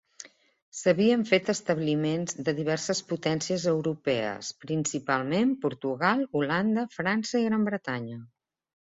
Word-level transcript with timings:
S'havien 0.77 1.25
fet 1.31 1.51
establiments 1.53 2.39
de 2.47 2.55
diverses 2.61 3.03
potències 3.13 3.67
europees 3.75 4.51
principalment 4.67 5.55
Portugal, 5.69 6.29
Holanda, 6.41 6.91
França 6.99 7.41
i 7.47 7.51
Gran 7.51 7.73
Bretanya. 7.73 8.23